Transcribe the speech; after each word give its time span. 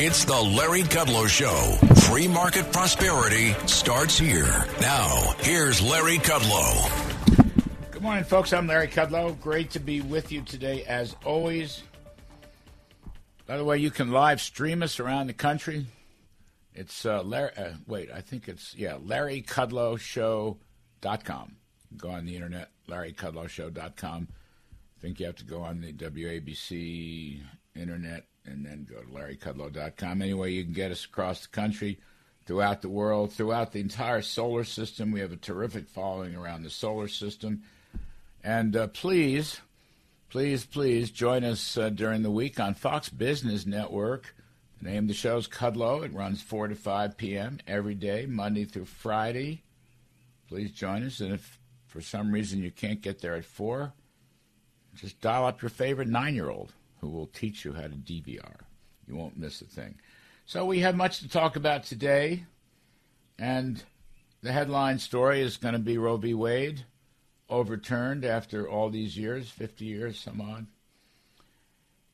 It's 0.00 0.24
the 0.24 0.40
Larry 0.40 0.82
Kudlow 0.82 1.26
Show. 1.26 1.74
Free 2.02 2.28
market 2.28 2.72
prosperity 2.72 3.52
starts 3.66 4.16
here. 4.16 4.64
Now, 4.80 5.34
here's 5.40 5.82
Larry 5.82 6.18
Kudlow. 6.18 7.90
Good 7.90 8.02
morning, 8.02 8.22
folks. 8.22 8.52
I'm 8.52 8.68
Larry 8.68 8.86
Kudlow. 8.86 9.40
Great 9.40 9.72
to 9.72 9.80
be 9.80 10.00
with 10.00 10.30
you 10.30 10.42
today, 10.42 10.84
as 10.84 11.16
always. 11.24 11.82
By 13.44 13.56
the 13.56 13.64
way, 13.64 13.78
you 13.78 13.90
can 13.90 14.12
live 14.12 14.40
stream 14.40 14.84
us 14.84 15.00
around 15.00 15.26
the 15.26 15.32
country. 15.32 15.86
It's 16.74 17.04
uh, 17.04 17.24
Larry. 17.24 17.50
Uh, 17.56 17.72
wait, 17.88 18.12
I 18.12 18.20
think 18.20 18.46
it's 18.46 18.76
yeah, 18.76 18.98
LarryKudlowShow.com. 19.04 21.56
Go 21.96 22.10
on 22.10 22.24
the 22.24 22.36
internet, 22.36 22.70
LarryKudlowShow.com. 22.88 24.28
I 24.30 25.00
think 25.00 25.18
you 25.18 25.26
have 25.26 25.34
to 25.38 25.44
go 25.44 25.62
on 25.62 25.80
the 25.80 25.92
WABC 25.92 27.40
internet 27.78 28.24
and 28.44 28.64
then 28.64 28.86
go 28.88 29.00
to 29.00 29.08
larrykudlow.com. 29.08 30.22
Anyway, 30.22 30.52
you 30.52 30.64
can 30.64 30.72
get 30.72 30.90
us 30.90 31.04
across 31.04 31.42
the 31.42 31.48
country, 31.48 31.98
throughout 32.48 32.80
the 32.80 32.88
world, 32.88 33.30
throughout 33.30 33.72
the 33.72 33.80
entire 33.80 34.22
solar 34.22 34.64
system. 34.64 35.12
We 35.12 35.20
have 35.20 35.32
a 35.32 35.36
terrific 35.36 35.86
following 35.86 36.34
around 36.34 36.62
the 36.62 36.70
solar 36.70 37.06
system. 37.06 37.62
And 38.42 38.74
uh, 38.74 38.86
please, 38.86 39.60
please, 40.30 40.64
please 40.64 41.10
join 41.10 41.44
us 41.44 41.76
uh, 41.76 41.90
during 41.90 42.22
the 42.22 42.30
week 42.30 42.58
on 42.58 42.72
Fox 42.72 43.10
Business 43.10 43.66
Network. 43.66 44.34
The 44.80 44.88
name 44.88 45.04
of 45.04 45.08
the 45.08 45.14
show 45.14 45.36
is 45.36 45.46
Kudlow. 45.46 46.02
It 46.02 46.14
runs 46.14 46.40
4 46.40 46.68
to 46.68 46.74
5 46.74 47.18
p.m. 47.18 47.58
every 47.66 47.94
day, 47.94 48.24
Monday 48.24 48.64
through 48.64 48.86
Friday. 48.86 49.62
Please 50.48 50.70
join 50.70 51.04
us. 51.04 51.20
And 51.20 51.34
if 51.34 51.58
for 51.86 52.00
some 52.00 52.32
reason 52.32 52.62
you 52.62 52.70
can't 52.70 53.02
get 53.02 53.20
there 53.20 53.34
at 53.34 53.44
4, 53.44 53.92
just 54.94 55.20
dial 55.20 55.44
up 55.44 55.60
your 55.60 55.68
favorite 55.68 56.08
nine 56.08 56.34
year 56.34 56.48
old 56.48 56.72
who 57.00 57.08
will 57.08 57.26
teach 57.26 57.64
you 57.64 57.72
how 57.72 57.82
to 57.82 57.88
DVR. 57.88 58.60
You 59.06 59.16
won't 59.16 59.38
miss 59.38 59.60
a 59.60 59.64
thing. 59.64 59.96
So 60.46 60.64
we 60.64 60.80
have 60.80 60.96
much 60.96 61.20
to 61.20 61.28
talk 61.28 61.56
about 61.56 61.84
today, 61.84 62.44
and 63.38 63.82
the 64.42 64.52
headline 64.52 64.98
story 64.98 65.40
is 65.40 65.56
going 65.56 65.74
to 65.74 65.78
be 65.78 65.98
Roe 65.98 66.16
v. 66.16 66.34
Wade 66.34 66.84
overturned 67.50 68.24
after 68.24 68.68
all 68.68 68.90
these 68.90 69.16
years, 69.16 69.48
50 69.50 69.84
years, 69.84 70.18
some 70.18 70.40
odd. 70.40 70.66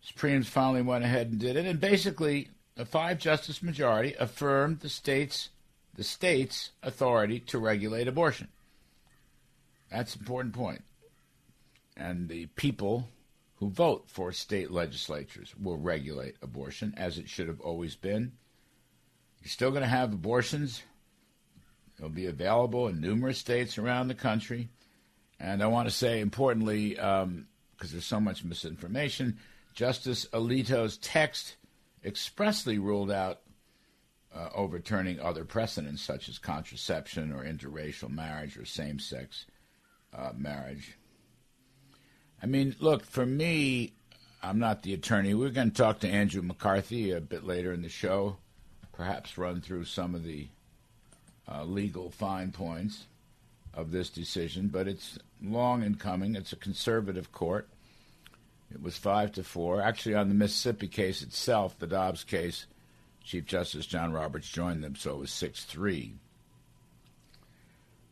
Supremes 0.00 0.48
finally 0.48 0.82
went 0.82 1.04
ahead 1.04 1.28
and 1.28 1.38
did 1.38 1.56
it, 1.56 1.66
and 1.66 1.80
basically 1.80 2.48
a 2.76 2.84
five-justice 2.84 3.62
majority 3.62 4.14
affirmed 4.18 4.80
the 4.80 4.88
state's 4.88 5.50
the 5.94 6.04
state's 6.04 6.70
authority 6.82 7.38
to 7.38 7.58
regulate 7.58 8.08
abortion. 8.08 8.48
That's 9.92 10.16
an 10.16 10.22
important 10.22 10.54
point. 10.54 10.82
And 11.96 12.28
the 12.28 12.46
people 12.46 13.08
who 13.64 13.70
vote 13.70 14.04
for 14.06 14.30
state 14.30 14.70
legislatures 14.70 15.54
will 15.58 15.78
regulate 15.78 16.36
abortion 16.42 16.92
as 16.98 17.16
it 17.16 17.30
should 17.30 17.48
have 17.48 17.62
always 17.62 17.96
been. 17.96 18.30
You're 19.40 19.48
still 19.48 19.70
going 19.70 19.82
to 19.82 19.88
have 19.88 20.12
abortions. 20.12 20.82
They'll 21.98 22.10
be 22.10 22.26
available 22.26 22.88
in 22.88 23.00
numerous 23.00 23.38
states 23.38 23.78
around 23.78 24.08
the 24.08 24.14
country. 24.14 24.68
And 25.40 25.62
I 25.62 25.66
want 25.68 25.88
to 25.88 25.94
say, 25.94 26.20
importantly, 26.20 26.90
because 26.90 27.22
um, 27.22 27.46
there's 27.80 28.04
so 28.04 28.20
much 28.20 28.44
misinformation, 28.44 29.38
Justice 29.72 30.26
Alito's 30.34 30.98
text 30.98 31.56
expressly 32.04 32.78
ruled 32.78 33.10
out 33.10 33.40
uh, 34.34 34.50
overturning 34.54 35.20
other 35.20 35.46
precedents 35.46 36.02
such 36.02 36.28
as 36.28 36.38
contraception 36.38 37.32
or 37.32 37.44
interracial 37.44 38.10
marriage 38.10 38.58
or 38.58 38.66
same 38.66 38.98
sex 38.98 39.46
uh, 40.12 40.32
marriage. 40.36 40.98
I 42.44 42.46
mean, 42.46 42.76
look, 42.78 43.06
for 43.06 43.24
me, 43.24 43.94
I'm 44.42 44.58
not 44.58 44.82
the 44.82 44.92
attorney. 44.92 45.32
We're 45.32 45.48
going 45.48 45.70
to 45.70 45.76
talk 45.82 46.00
to 46.00 46.08
Andrew 46.08 46.42
McCarthy 46.42 47.10
a 47.10 47.18
bit 47.18 47.44
later 47.44 47.72
in 47.72 47.80
the 47.80 47.88
show, 47.88 48.36
perhaps 48.92 49.38
run 49.38 49.62
through 49.62 49.86
some 49.86 50.14
of 50.14 50.24
the 50.24 50.48
uh, 51.50 51.64
legal 51.64 52.10
fine 52.10 52.52
points 52.52 53.06
of 53.72 53.92
this 53.92 54.10
decision, 54.10 54.68
but 54.68 54.86
it's 54.86 55.18
long 55.42 55.82
in 55.82 55.94
coming. 55.94 56.36
It's 56.36 56.52
a 56.52 56.56
conservative 56.56 57.32
court. 57.32 57.66
It 58.70 58.82
was 58.82 58.98
five 58.98 59.32
to 59.32 59.42
four. 59.42 59.80
Actually, 59.80 60.16
on 60.16 60.28
the 60.28 60.34
Mississippi 60.34 60.88
case 60.88 61.22
itself, 61.22 61.78
the 61.78 61.86
Dobbs 61.86 62.24
case, 62.24 62.66
Chief 63.24 63.46
Justice 63.46 63.86
John 63.86 64.12
Roberts 64.12 64.50
joined 64.50 64.84
them, 64.84 64.96
so 64.96 65.12
it 65.12 65.18
was 65.18 65.30
six 65.30 65.64
three. 65.64 66.12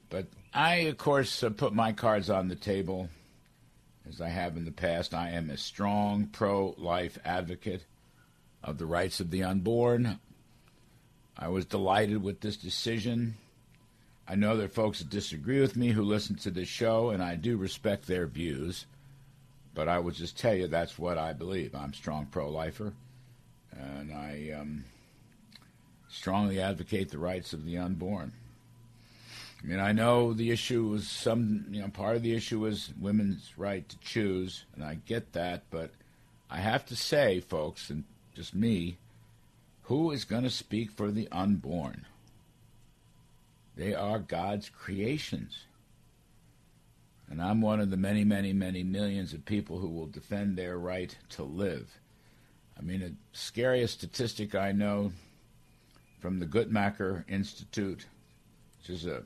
But 0.09 0.25
I, 0.55 0.77
of 0.77 0.97
course, 0.97 1.43
uh, 1.43 1.51
put 1.51 1.75
my 1.75 1.93
cards 1.93 2.31
on 2.31 2.49
the 2.49 2.57
table 2.57 3.11
as 4.09 4.21
I 4.21 4.29
have 4.29 4.57
in 4.57 4.65
the 4.65 4.73
past. 4.73 5.15
I 5.15 5.31
am 5.31 5.51
a 5.51 5.57
strong 5.57 6.27
pro 6.27 6.75
life 6.79 7.19
advocate 7.25 7.85
of 8.63 8.79
the 8.79 8.87
rights 8.87 9.21
of 9.21 9.31
the 9.31 9.43
unborn. 9.43 10.19
I 11.37 11.49
was 11.49 11.65
delighted 11.65 12.23
with 12.23 12.41
this 12.41 12.57
decision. 12.57 13.37
I 14.29 14.35
know 14.35 14.57
there 14.57 14.67
are 14.67 14.71
folks 14.71 15.01
that 15.01 15.11
disagree 15.11 15.61
with 15.61 15.77
me 15.77 15.89
who 15.89 16.03
listen 16.03 16.37
to 16.37 16.51
this 16.51 16.69
show, 16.69 17.11
and 17.11 17.23
I 17.23 17.37
do 17.37 17.57
respect 17.57 18.07
their 18.07 18.27
views. 18.27 18.87
But 19.75 19.89
I 19.89 19.99
will 19.99 20.13
just 20.13 20.39
tell 20.39 20.55
you 20.55 20.67
that's 20.67 20.99
what 20.99 21.19
I 21.19 21.33
believe. 21.33 21.75
I'm 21.75 21.91
a 21.91 21.95
strong 21.95 22.27
pro 22.27 22.51
lifer, 22.51 22.93
and 23.73 24.13
I 24.13 24.51
um, 24.59 24.85
strongly 26.09 26.61
advocate 26.61 27.11
the 27.11 27.19
rights 27.19 27.53
of 27.55 27.65
the 27.65 27.79
unborn. 27.79 28.33
I 29.63 29.67
mean, 29.67 29.79
I 29.79 29.93
know 29.93 30.33
the 30.33 30.51
issue 30.51 30.89
was 30.89 31.07
some, 31.07 31.67
you 31.71 31.83
know, 31.83 31.89
part 31.89 32.17
of 32.17 32.23
the 32.23 32.35
issue 32.35 32.67
is 32.67 32.91
women's 33.01 33.53
right 33.57 33.89
to 33.89 33.99
choose, 33.99 34.65
and 34.75 34.83
I 34.85 34.99
get 35.07 35.33
that, 35.35 35.63
but 35.71 35.93
I 36.51 36.59
have 36.59 36.85
to 36.87 36.97
say, 36.97 37.41
folks, 37.41 37.89
and 37.89 38.05
just 38.35 38.55
me, 38.55 38.99
who 39.83 40.11
is 40.11 40.25
going 40.25 40.43
to 40.43 40.51
speak 40.51 40.91
for 40.91 41.11
the 41.11 41.29
unborn? 41.31 42.07
They 43.77 43.95
are 43.95 44.19
God's 44.19 44.69
creations. 44.69 45.65
And 47.31 47.41
I'm 47.41 47.63
one 47.63 47.81
of 47.81 47.91
the 47.91 47.97
many, 47.97 48.25
many, 48.25 48.53
many 48.53 48.83
millions 48.83 49.33
of 49.33 49.45
people 49.45 49.79
who 49.79 49.89
will 49.89 50.07
defend 50.07 50.57
their 50.57 50.77
right 50.77 51.17
to 51.31 51.43
live. 51.45 51.99
I 52.79 52.83
mean, 52.83 53.01
the 53.01 53.13
scariest 53.33 53.95
statistic 53.95 54.55
I 54.55 54.73
know 54.73 55.13
from 56.21 56.41
the 56.41 56.47
Guttmacher 56.47 57.25
Institute, 57.29 58.07
which 58.79 58.91
is 58.91 59.07
a 59.07 59.23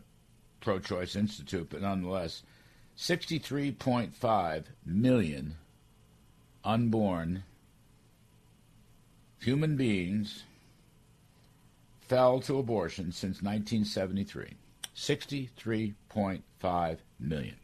pro 0.66 0.78
choice 0.80 1.14
institute, 1.14 1.68
but 1.70 1.80
nonetheless, 1.80 2.42
63.5 2.98 4.64
million 4.84 5.54
unborn 6.64 7.44
human 9.40 9.76
beings 9.76 10.42
fell 12.00 12.40
to 12.40 12.58
abortion 12.58 13.12
since 13.12 13.40
1973. 13.40 14.54
63.5 14.96 16.96
million. 17.20 17.56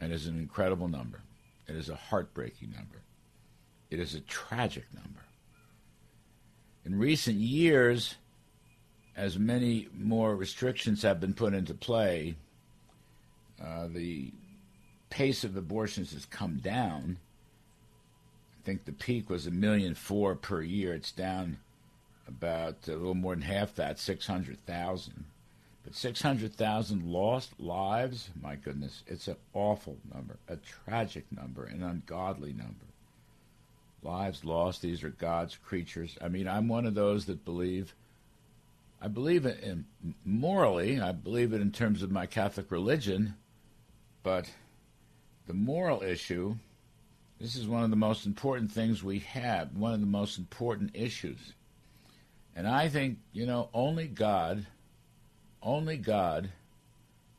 It 0.00 0.12
is 0.12 0.28
an 0.28 0.38
incredible 0.38 0.86
number. 0.86 1.22
It 1.66 1.74
is 1.74 1.88
a 1.88 1.96
heartbreaking 1.96 2.70
number. 2.70 3.02
It 3.90 3.98
is 3.98 4.14
a 4.14 4.20
tragic 4.20 4.84
number. 4.94 5.24
In 6.84 7.00
recent 7.00 7.38
years, 7.38 8.14
as 9.18 9.36
many 9.36 9.88
more 9.98 10.36
restrictions 10.36 11.02
have 11.02 11.18
been 11.18 11.34
put 11.34 11.52
into 11.52 11.74
play, 11.74 12.36
uh, 13.60 13.88
the 13.88 14.32
pace 15.10 15.42
of 15.42 15.56
abortions 15.56 16.12
has 16.12 16.24
come 16.24 16.58
down. 16.58 17.18
I 18.56 18.64
think 18.64 18.84
the 18.84 18.92
peak 18.92 19.28
was 19.28 19.44
a 19.46 19.50
million 19.50 19.96
four 19.96 20.36
per 20.36 20.62
year. 20.62 20.94
It's 20.94 21.10
down 21.10 21.58
about 22.28 22.86
a 22.86 22.92
little 22.92 23.14
more 23.14 23.34
than 23.34 23.42
half 23.42 23.74
that, 23.74 23.98
600,000. 23.98 25.24
But 25.82 25.96
600,000 25.96 27.04
lost 27.04 27.58
lives, 27.58 28.30
my 28.40 28.54
goodness, 28.54 29.02
it's 29.08 29.26
an 29.26 29.36
awful 29.52 29.96
number, 30.14 30.36
a 30.46 30.58
tragic 30.58 31.24
number, 31.32 31.64
an 31.64 31.82
ungodly 31.82 32.52
number. 32.52 32.86
Lives 34.04 34.44
lost, 34.44 34.80
these 34.80 35.02
are 35.02 35.10
God's 35.10 35.56
creatures. 35.56 36.16
I 36.20 36.28
mean, 36.28 36.46
I'm 36.46 36.68
one 36.68 36.86
of 36.86 36.94
those 36.94 37.24
that 37.24 37.44
believe 37.44 37.94
I 39.00 39.08
believe 39.08 39.46
it 39.46 39.60
in 39.60 39.84
morally, 40.24 41.00
I 41.00 41.12
believe 41.12 41.52
it 41.52 41.60
in 41.60 41.70
terms 41.70 42.02
of 42.02 42.10
my 42.10 42.26
Catholic 42.26 42.70
religion, 42.70 43.36
but 44.22 44.50
the 45.46 45.54
moral 45.54 46.02
issue, 46.02 46.56
this 47.40 47.54
is 47.54 47.68
one 47.68 47.84
of 47.84 47.90
the 47.90 47.96
most 47.96 48.26
important 48.26 48.72
things 48.72 49.02
we 49.04 49.20
have, 49.20 49.76
one 49.76 49.94
of 49.94 50.00
the 50.00 50.06
most 50.06 50.36
important 50.36 50.90
issues. 50.94 51.54
And 52.56 52.66
I 52.66 52.88
think, 52.88 53.18
you 53.32 53.46
know, 53.46 53.68
only 53.72 54.08
God, 54.08 54.66
only 55.62 55.96
God 55.96 56.50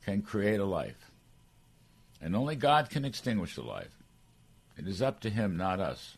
can 0.06 0.22
create 0.22 0.62
a 0.62 0.66
life. 0.66 1.12
And 2.22 2.36
only 2.36 2.56
God 2.56 2.90
can 2.90 3.04
extinguish 3.04 3.58
a 3.58 3.62
life. 3.62 3.98
It 4.78 4.88
is 4.88 5.02
up 5.02 5.20
to 5.22 5.30
Him, 5.30 5.58
not 5.58 5.82
us. 5.82 6.16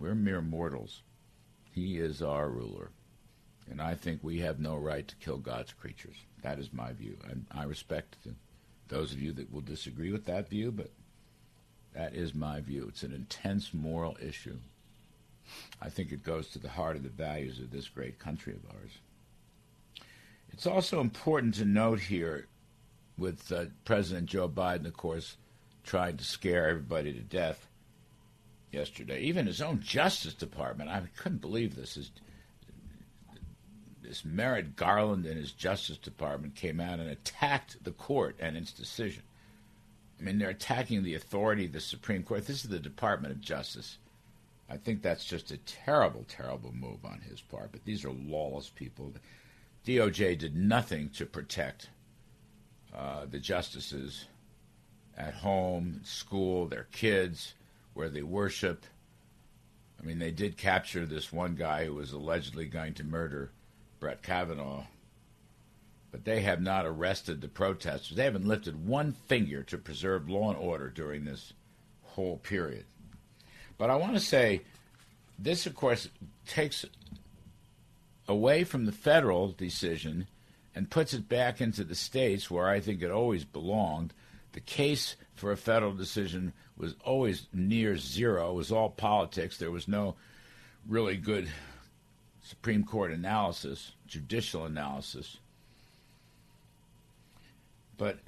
We're 0.00 0.16
mere 0.16 0.42
mortals. 0.42 1.02
He 1.70 1.98
is 1.98 2.22
our 2.22 2.48
ruler. 2.48 2.90
And 3.70 3.80
I 3.80 3.94
think 3.94 4.20
we 4.22 4.40
have 4.40 4.58
no 4.58 4.76
right 4.76 5.06
to 5.06 5.16
kill 5.16 5.38
God's 5.38 5.72
creatures. 5.72 6.16
That 6.42 6.58
is 6.58 6.72
my 6.72 6.92
view. 6.92 7.16
And 7.28 7.46
I 7.50 7.64
respect 7.64 8.16
those 8.88 9.12
of 9.12 9.20
you 9.20 9.32
that 9.32 9.52
will 9.52 9.62
disagree 9.62 10.12
with 10.12 10.26
that 10.26 10.48
view, 10.48 10.70
but 10.70 10.90
that 11.94 12.14
is 12.14 12.34
my 12.34 12.60
view. 12.60 12.86
It's 12.88 13.02
an 13.02 13.14
intense 13.14 13.72
moral 13.72 14.16
issue. 14.20 14.58
I 15.80 15.88
think 15.88 16.12
it 16.12 16.22
goes 16.22 16.48
to 16.48 16.58
the 16.58 16.68
heart 16.68 16.96
of 16.96 17.02
the 17.02 17.08
values 17.08 17.58
of 17.58 17.70
this 17.70 17.88
great 17.88 18.18
country 18.18 18.52
of 18.52 18.64
ours. 18.70 18.92
It's 20.52 20.66
also 20.66 21.00
important 21.00 21.54
to 21.54 21.64
note 21.64 22.00
here, 22.00 22.46
with 23.16 23.52
uh, 23.52 23.66
President 23.84 24.26
Joe 24.26 24.48
Biden, 24.48 24.86
of 24.86 24.96
course, 24.96 25.36
trying 25.84 26.16
to 26.16 26.24
scare 26.24 26.68
everybody 26.68 27.12
to 27.12 27.20
death 27.20 27.66
yesterday. 28.72 29.20
Even 29.20 29.46
his 29.46 29.62
own 29.62 29.80
Justice 29.80 30.34
Department, 30.34 30.90
I 30.90 31.02
couldn't 31.16 31.40
believe 31.40 31.76
this. 31.76 31.94
His, 31.94 32.10
this 34.04 34.24
Merrick 34.24 34.76
Garland 34.76 35.26
and 35.26 35.38
his 35.38 35.52
Justice 35.52 35.96
Department 35.96 36.54
came 36.54 36.80
out 36.80 37.00
and 37.00 37.08
attacked 37.08 37.82
the 37.82 37.92
court 37.92 38.36
and 38.38 38.56
its 38.56 38.72
decision. 38.72 39.22
I 40.18 40.22
mean, 40.22 40.38
they're 40.38 40.50
attacking 40.50 41.02
the 41.02 41.14
authority 41.14 41.66
of 41.66 41.72
the 41.72 41.80
Supreme 41.80 42.22
Court. 42.22 42.46
This 42.46 42.64
is 42.64 42.70
the 42.70 42.78
Department 42.78 43.32
of 43.32 43.40
Justice. 43.40 43.98
I 44.70 44.76
think 44.76 45.02
that's 45.02 45.24
just 45.24 45.50
a 45.50 45.56
terrible, 45.58 46.24
terrible 46.28 46.72
move 46.72 47.04
on 47.04 47.20
his 47.28 47.40
part. 47.40 47.72
But 47.72 47.84
these 47.84 48.04
are 48.04 48.10
lawless 48.10 48.70
people. 48.70 49.12
The 49.84 49.96
DOJ 49.96 50.38
did 50.38 50.56
nothing 50.56 51.10
to 51.10 51.26
protect 51.26 51.88
uh, 52.94 53.26
the 53.26 53.38
justices 53.38 54.26
at 55.16 55.34
home, 55.34 56.00
school, 56.04 56.66
their 56.66 56.88
kids, 56.92 57.54
where 57.92 58.08
they 58.08 58.22
worship. 58.22 58.84
I 60.00 60.06
mean, 60.06 60.18
they 60.18 60.30
did 60.30 60.56
capture 60.56 61.06
this 61.06 61.32
one 61.32 61.54
guy 61.54 61.84
who 61.84 61.94
was 61.94 62.12
allegedly 62.12 62.66
going 62.66 62.94
to 62.94 63.04
murder 63.04 63.50
Brett 64.04 64.22
Kavanaugh, 64.22 64.84
but 66.12 66.26
they 66.26 66.42
have 66.42 66.60
not 66.60 66.84
arrested 66.84 67.40
the 67.40 67.48
protesters. 67.48 68.14
They 68.14 68.24
haven't 68.24 68.46
lifted 68.46 68.86
one 68.86 69.12
finger 69.12 69.62
to 69.62 69.78
preserve 69.78 70.28
law 70.28 70.50
and 70.50 70.58
order 70.58 70.90
during 70.90 71.24
this 71.24 71.54
whole 72.02 72.36
period. 72.36 72.84
But 73.78 73.88
I 73.88 73.96
want 73.96 74.12
to 74.12 74.20
say 74.20 74.60
this, 75.38 75.64
of 75.64 75.74
course, 75.74 76.10
takes 76.46 76.84
away 78.28 78.64
from 78.64 78.84
the 78.84 78.92
federal 78.92 79.48
decision 79.52 80.26
and 80.74 80.90
puts 80.90 81.14
it 81.14 81.26
back 81.26 81.62
into 81.62 81.82
the 81.82 81.94
states 81.94 82.50
where 82.50 82.68
I 82.68 82.80
think 82.80 83.00
it 83.00 83.10
always 83.10 83.46
belonged. 83.46 84.12
The 84.52 84.60
case 84.60 85.16
for 85.34 85.50
a 85.50 85.56
federal 85.56 85.94
decision 85.94 86.52
was 86.76 86.94
always 87.06 87.46
near 87.54 87.96
zero. 87.96 88.50
It 88.50 88.56
was 88.56 88.70
all 88.70 88.90
politics. 88.90 89.56
There 89.56 89.70
was 89.70 89.88
no 89.88 90.14
really 90.86 91.16
good 91.16 91.48
Supreme 92.44 92.84
Court 92.84 93.10
analysis, 93.10 93.92
judicial 94.06 94.66
analysis. 94.66 95.38
But 97.96 98.18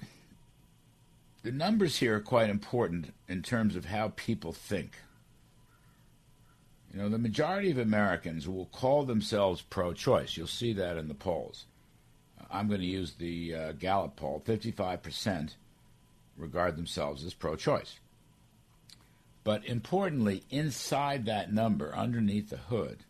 the 1.43 1.53
numbers 1.53 1.99
here 1.99 2.17
are 2.17 2.21
quite 2.21 2.49
important 2.49 3.13
in 3.29 3.43
terms 3.43 3.77
of 3.77 3.85
how 3.85 4.13
people 4.17 4.53
think. 4.53 4.99
You 6.93 7.01
know, 7.01 7.09
the 7.11 7.19
majority 7.19 7.71
of 7.71 7.79
Americans 7.79 8.49
will 8.49 8.67
call 8.67 9.05
themselves 9.05 9.61
pro 9.61 9.93
choice. 9.93 10.37
You'll 10.37 10.47
see 10.47 10.73
that 10.73 10.97
in 10.97 11.09
the 11.09 11.15
polls. 11.15 11.67
I'm 12.51 12.69
going 12.69 12.81
to 12.81 12.87
use 12.87 13.13
the 13.13 13.55
uh, 13.55 13.73
Gallup 13.73 14.17
poll 14.17 14.43
55% 14.47 15.51
regard 16.39 16.77
themselves 16.77 17.23
as 17.23 17.35
pro 17.35 17.55
choice. 17.55 17.99
But 19.45 19.67
importantly, 19.67 20.43
inside 20.51 21.27
that 21.27 21.53
number, 21.53 21.95
underneath 21.95 22.49
the 22.49 22.57
hood, 22.57 23.05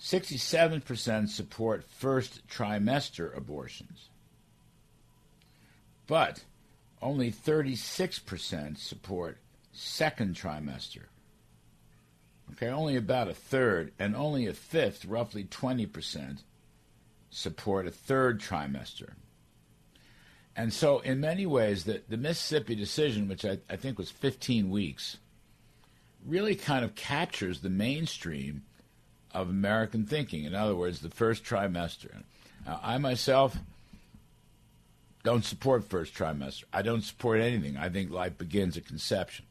67% 0.00 1.28
support 1.28 1.84
first 1.84 2.46
trimester 2.48 3.36
abortions. 3.36 4.08
But 6.06 6.44
only 7.02 7.30
36% 7.30 8.78
support 8.78 9.38
second 9.72 10.34
trimester. 10.34 11.04
Okay, 12.52 12.68
only 12.68 12.96
about 12.96 13.28
a 13.28 13.34
third, 13.34 13.92
and 13.98 14.16
only 14.16 14.46
a 14.46 14.54
fifth, 14.54 15.04
roughly 15.04 15.44
20%, 15.44 16.42
support 17.30 17.86
a 17.86 17.92
third 17.92 18.40
trimester. 18.40 19.12
And 20.56 20.72
so, 20.72 20.98
in 20.98 21.20
many 21.20 21.46
ways, 21.46 21.84
the, 21.84 22.02
the 22.08 22.16
Mississippi 22.16 22.74
decision, 22.74 23.28
which 23.28 23.44
I, 23.44 23.58
I 23.68 23.76
think 23.76 23.98
was 23.98 24.10
15 24.10 24.68
weeks, 24.68 25.18
really 26.26 26.56
kind 26.56 26.84
of 26.84 26.96
captures 26.96 27.60
the 27.60 27.70
mainstream 27.70 28.64
of 29.32 29.48
American 29.48 30.04
thinking. 30.06 30.44
In 30.44 30.54
other 30.54 30.74
words, 30.74 31.00
the 31.00 31.10
first 31.10 31.44
trimester. 31.44 32.22
Now, 32.66 32.80
I 32.82 32.98
myself 32.98 33.56
don't 35.22 35.44
support 35.44 35.84
first 35.84 36.14
trimester. 36.14 36.64
I 36.72 36.82
don't 36.82 37.02
support 37.02 37.40
anything. 37.40 37.76
I 37.76 37.88
think 37.88 38.10
life 38.10 38.38
begins 38.38 38.76
at 38.76 38.86
conception. 38.86 39.44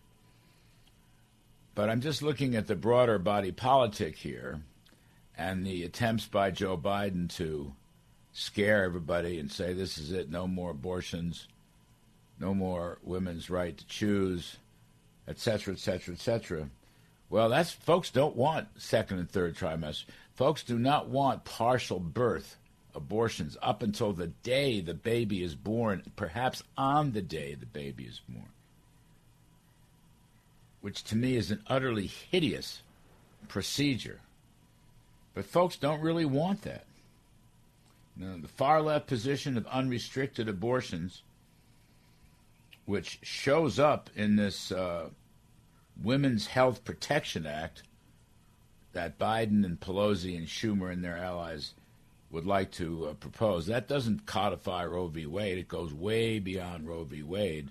But 1.75 1.89
I'm 1.89 2.01
just 2.01 2.21
looking 2.21 2.55
at 2.55 2.67
the 2.67 2.75
broader 2.75 3.19
body 3.19 3.51
politic 3.51 4.17
here 4.17 4.61
and 5.37 5.65
the 5.65 5.83
attempts 5.83 6.25
by 6.25 6.51
Joe 6.51 6.77
Biden 6.77 7.29
to 7.37 7.73
scare 8.33 8.83
everybody 8.83 9.39
and 9.39 9.51
say 9.51 9.73
this 9.73 9.97
is 9.97 10.11
it, 10.11 10.29
no 10.29 10.47
more 10.47 10.71
abortions, 10.71 11.47
no 12.39 12.53
more 12.53 12.97
women's 13.03 13.49
right 13.49 13.77
to 13.77 13.87
choose, 13.87 14.57
etc., 15.27 15.73
etc., 15.73 16.15
etc. 16.15 16.69
Well, 17.29 17.49
that's 17.49 17.71
folks 17.71 18.09
don't 18.09 18.35
want 18.35 18.67
second 18.81 19.19
and 19.19 19.29
third 19.29 19.55
trimester. 19.55 20.05
Folks 20.35 20.63
do 20.63 20.79
not 20.79 21.09
want 21.09 21.45
partial 21.45 21.99
birth 21.99 22.57
abortions 22.95 23.55
up 23.61 23.83
until 23.83 24.13
the 24.13 24.27
day 24.27 24.81
the 24.81 24.93
baby 24.93 25.43
is 25.43 25.55
born, 25.55 26.03
perhaps 26.15 26.63
on 26.77 27.11
the 27.11 27.21
day 27.21 27.53
the 27.53 27.65
baby 27.65 28.05
is 28.05 28.21
born 28.27 28.49
which 30.81 31.03
to 31.03 31.15
me 31.15 31.35
is 31.35 31.51
an 31.51 31.61
utterly 31.67 32.07
hideous 32.07 32.81
procedure. 33.47 34.19
But 35.33 35.45
folks 35.45 35.75
don't 35.75 36.01
really 36.01 36.25
want 36.25 36.63
that. 36.63 36.85
The 38.17 38.47
far 38.47 38.81
left 38.81 39.07
position 39.07 39.57
of 39.57 39.65
unrestricted 39.67 40.49
abortions, 40.49 41.21
which 42.85 43.19
shows 43.21 43.79
up 43.79 44.09
in 44.15 44.35
this 44.35 44.71
uh, 44.73 45.09
Women's 46.01 46.47
Health 46.47 46.83
Protection 46.83 47.45
Act 47.45 47.83
that 48.93 49.19
Biden 49.19 49.63
and 49.65 49.79
Pelosi 49.79 50.37
and 50.37 50.47
Schumer 50.47 50.91
and 50.91 51.03
their 51.03 51.17
allies 51.17 51.73
would 52.31 52.45
like 52.45 52.71
to 52.71 53.07
uh, 53.07 53.13
propose, 53.13 53.65
that 53.67 53.87
doesn't 53.87 54.25
codify 54.25 54.85
Roe 54.85 55.07
v. 55.07 55.25
Wade. 55.25 55.57
It 55.57 55.67
goes 55.67 55.93
way 55.93 56.39
beyond 56.39 56.87
Roe 56.87 57.03
v. 57.03 57.23
Wade. 57.23 57.69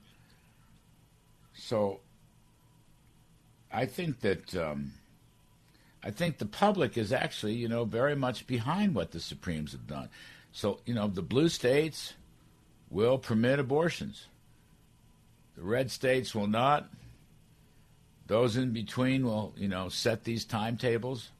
So 1.54 2.00
I 3.72 3.86
think 3.86 4.20
that 4.20 4.54
um, 4.56 4.92
I 6.02 6.10
think 6.10 6.38
the 6.38 6.46
public 6.46 6.96
is 6.96 7.12
actually, 7.12 7.54
you 7.54 7.68
know, 7.68 7.84
very 7.84 8.16
much 8.16 8.46
behind 8.46 8.94
what 8.94 9.12
the 9.12 9.20
Supremes 9.20 9.72
have 9.72 9.86
done. 9.86 10.08
So, 10.52 10.80
you 10.86 10.94
know, 10.94 11.08
the 11.08 11.22
blue 11.22 11.48
states 11.48 12.14
will 12.90 13.18
permit 13.18 13.58
abortions. 13.58 14.26
The 15.56 15.62
red 15.62 15.90
states 15.90 16.34
will 16.34 16.46
not. 16.46 16.88
Those 18.28 18.58
in 18.58 18.72
between 18.72 19.24
will, 19.24 19.54
you 19.56 19.68
know, 19.68 19.88
set 19.88 20.22
these 20.22 20.44
timetables. 20.44 21.30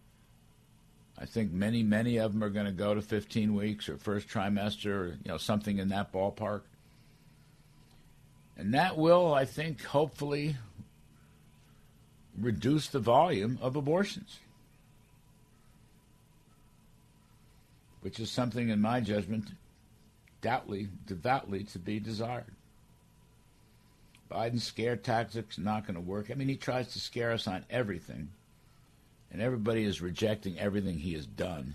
I 1.19 1.27
think 1.27 1.53
many, 1.53 1.83
many 1.83 2.17
of 2.17 2.33
them 2.33 2.43
are 2.43 2.49
going 2.49 2.67
to 2.67 2.73
go 2.73 2.95
to 2.95 3.03
15 3.03 3.55
weeks 3.55 3.89
or 3.89 3.99
first 3.99 4.27
trimester 4.27 4.87
or, 4.87 5.07
you 5.23 5.29
know, 5.31 5.37
something 5.37 5.79
in 5.79 5.89
that 5.89 6.13
ballpark. 6.13 6.63
And 8.57 8.75
that 8.75 8.97
will, 8.97 9.35
I 9.35 9.45
think, 9.45 9.85
hopefully 9.85 10.57
reduce 12.41 12.89
the 12.89 13.01
volume 13.01 13.59
of 13.61 13.77
abortions, 13.77 14.39
which 18.01 18.19
is 18.19 18.31
something, 18.31 18.71
in 18.71 18.81
my 18.81 19.01
judgment, 19.01 19.51
doubtly, 20.41 20.89
devoutly 21.07 21.65
to 21.65 21.79
be 21.79 22.01
desired. 22.01 22.55
Biden's 24.31 24.65
scare 24.65 24.97
tactics 24.97 25.59
not 25.59 25.87
going 25.87 25.95
to 25.95 26.01
work. 26.01 26.31
I 26.31 26.35
mean, 26.35 26.49
he 26.49 26.57
tries 26.57 26.93
to 26.93 27.01
scare 27.01 27.33
us 27.33 27.47
on 27.47 27.65
everything, 27.71 28.29
and 29.31 29.41
everybody 29.41 29.85
is 29.85 30.03
rejecting 30.03 30.59
everything 30.59 30.99
he 30.99 31.15
has 31.15 31.27
done, 31.27 31.75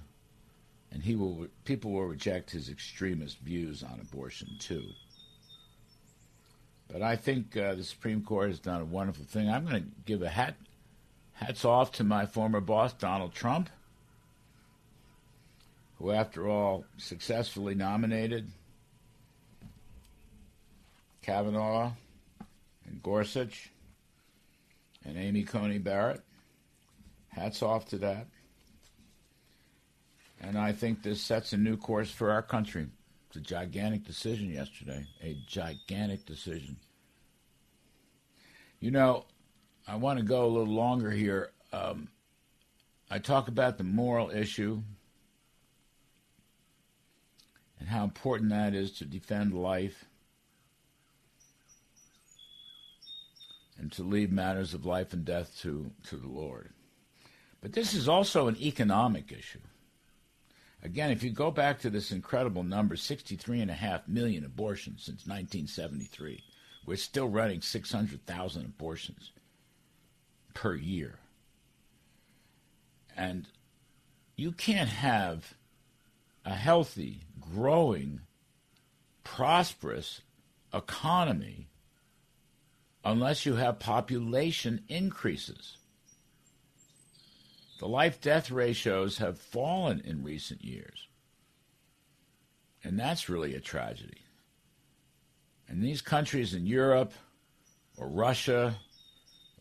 and 0.92 1.04
he 1.04 1.16
will. 1.16 1.48
People 1.66 1.92
will 1.92 2.06
reject 2.06 2.52
his 2.52 2.70
extremist 2.70 3.40
views 3.40 3.84
on 3.84 4.00
abortion 4.00 4.50
too. 4.60 4.86
But 6.92 7.02
I 7.02 7.16
think 7.16 7.58
uh, 7.58 7.74
the 7.74 7.84
Supreme 7.84 8.22
Court 8.22 8.50
has 8.50 8.60
done 8.60 8.82
a 8.82 8.86
wonderful 8.86 9.26
thing. 9.26 9.50
I'm 9.50 9.66
going 9.66 9.84
to 9.84 9.90
give 10.06 10.22
a 10.22 10.30
hat 10.30 10.56
hats 11.34 11.66
off 11.66 11.94
to 11.94 12.04
my 12.04 12.28
former 12.28 12.62
boss, 12.62 12.94
Donald 12.94 13.34
Trump, 13.34 13.70
who, 15.98 16.12
after 16.12 16.48
all, 16.48 16.86
successfully 16.98 17.74
nominated 17.74 18.48
Kavanaugh 21.24 21.94
and 22.88 23.02
Gorsuch 23.02 23.72
and 25.06 25.18
Amy 25.18 25.44
Coney 25.44 25.78
Barrett. 25.78 26.22
Hats 27.30 27.64
off 27.64 27.86
to 27.90 27.98
that. 28.00 28.28
And 30.40 30.58
I 30.58 30.72
think 30.72 31.02
this 31.02 31.22
sets 31.22 31.54
a 31.54 31.58
new 31.58 31.78
course 31.78 32.12
for 32.12 32.32
our 32.32 32.42
country. 32.42 32.88
It's 33.28 33.38
a 33.38 33.42
gigantic 33.42 34.06
decision 34.06 34.50
yesterday, 34.50 35.06
a 35.22 35.38
gigantic 35.48 36.26
decision. 36.26 36.78
You 38.80 38.92
know, 38.92 39.26
I 39.88 39.96
want 39.96 40.20
to 40.20 40.26
go 40.26 40.46
a 40.46 40.48
little 40.48 40.74
longer 40.74 41.10
here 41.10 41.52
um, 41.74 42.08
I 43.10 43.18
talk 43.18 43.48
about 43.48 43.78
the 43.78 43.84
moral 43.84 44.30
issue 44.30 44.82
and 47.80 47.90
how 47.90 48.04
important 48.04 48.52
that 48.52 48.76
is 48.76 48.92
to 48.94 49.06
defend 49.06 49.54
life 49.54 50.06
to 53.94 54.04
leave 54.04 54.32
matters 54.32 54.74
of 54.74 54.86
life 54.86 55.14
and 55.14 55.24
death 55.26 55.58
to, 55.62 55.92
to 56.10 56.18
the 56.18 56.28
Lord. 56.28 56.70
But 57.62 57.74
this 57.74 57.94
is 57.94 58.10
also 58.10 58.48
an 58.48 58.58
economic 58.58 59.32
issue. 59.32 59.60
Again, 60.84 61.12
if 61.12 61.24
you 61.24 61.30
go 61.30 61.50
back 61.50 61.80
to 61.80 61.90
this 61.90 62.12
incredible 62.12 62.64
number 62.64 62.96
63.5 62.96 64.08
million 64.08 64.44
abortions 64.44 65.04
since 65.04 65.26
1973, 65.26 66.44
we're 66.86 66.98
still 66.98 67.30
running 67.30 67.62
600,000 67.62 68.66
abortions 68.66 69.32
per 70.54 70.76
year. 70.76 71.20
And 73.16 73.48
you 74.36 74.52
can't 74.52 74.90
have 74.90 75.54
a 76.44 76.56
healthy, 76.56 77.22
growing, 77.40 78.22
prosperous 79.24 80.22
economy 80.74 81.70
unless 83.04 83.46
you 83.46 83.56
have 83.56 83.80
population 83.80 84.84
increases. 84.88 85.78
The 87.80 87.88
life 87.88 88.22
death 88.22 88.50
ratios 88.50 89.18
have 89.18 89.38
fallen 89.38 90.02
in 90.06 90.24
recent 90.24 90.64
years. 90.64 91.08
And 92.84 93.00
that's 93.00 93.30
really 93.30 93.56
a 93.56 93.60
tragedy. 93.60 94.22
And 95.68 95.82
these 95.82 96.02
countries 96.02 96.54
in 96.54 96.66
Europe 96.66 97.14
or 97.98 98.08
Russia 98.08 98.76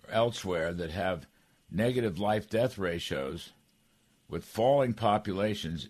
or 0.07 0.15
elsewhere 0.15 0.73
that 0.75 0.91
have 0.91 1.27
negative 1.71 2.19
life 2.19 2.49
death 2.51 2.79
ratios 2.79 3.51
with 4.29 4.45
falling 4.45 4.93
populations, 4.93 5.89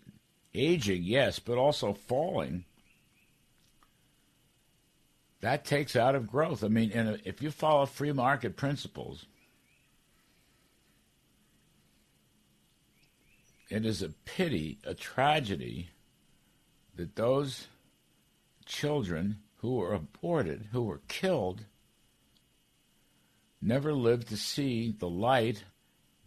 aging, 0.54 1.02
yes, 1.02 1.38
but 1.38 1.58
also 1.58 1.92
falling, 1.92 2.64
that 5.42 5.64
takes 5.64 5.96
out 5.96 6.14
of 6.14 6.30
growth. 6.30 6.64
I 6.64 6.68
mean, 6.68 6.92
if 7.24 7.42
you 7.42 7.50
follow 7.50 7.84
free 7.84 8.12
market 8.12 8.56
principles, 8.56 9.26
it 13.68 13.84
is 13.84 14.02
a 14.02 14.10
pity, 14.24 14.78
a 14.84 14.94
tragedy 14.94 15.90
that 16.94 17.16
those 17.16 17.66
children 18.64 19.40
who 19.56 19.76
were 19.76 19.92
aborted, 19.92 20.68
who 20.70 20.84
were 20.84 21.00
killed, 21.08 21.64
never 23.60 23.92
lived 23.92 24.28
to 24.28 24.36
see 24.36 24.94
the 24.96 25.08
light 25.08 25.64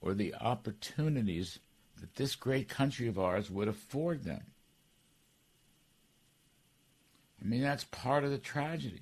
or 0.01 0.13
the 0.13 0.35
opportunities 0.35 1.59
that 2.01 2.15
this 2.15 2.35
great 2.35 2.67
country 2.67 3.07
of 3.07 3.17
ours 3.17 3.49
would 3.49 3.69
afford 3.69 4.25
them. 4.25 4.41
I 7.45 7.47
mean, 7.47 7.61
that's 7.61 7.83
part 7.83 8.23
of 8.23 8.31
the 8.31 8.39
tragedy. 8.39 9.01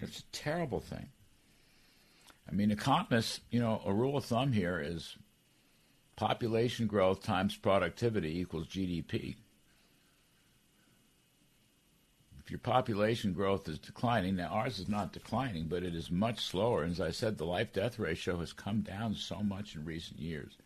It's 0.00 0.18
a 0.18 0.24
terrible 0.32 0.80
thing. 0.80 1.10
I 2.48 2.52
mean, 2.52 2.72
economists, 2.72 3.40
you 3.50 3.60
know, 3.60 3.80
a 3.86 3.94
rule 3.94 4.16
of 4.16 4.24
thumb 4.24 4.50
here 4.50 4.80
is 4.80 5.16
population 6.16 6.88
growth 6.88 7.22
times 7.22 7.56
productivity 7.56 8.40
equals 8.40 8.66
GDP. 8.66 9.36
If 12.40 12.50
your 12.50 12.58
population 12.58 13.32
growth 13.32 13.68
is 13.68 13.78
declining, 13.78 14.36
now 14.36 14.48
ours 14.48 14.80
is 14.80 14.88
not 14.88 15.12
declining, 15.12 15.66
but 15.68 15.84
it 15.84 15.94
is 15.94 16.10
much 16.10 16.44
slower. 16.44 16.82
And 16.82 16.92
as 16.92 17.00
I 17.00 17.12
said, 17.12 17.38
the 17.38 17.44
life 17.44 17.72
death 17.72 18.00
ratio 18.00 18.38
has 18.38 18.52
come 18.52 18.80
down 18.80 19.14
so 19.14 19.36
much 19.36 19.76
in 19.76 19.84
recent 19.84 20.18
years. 20.18 20.56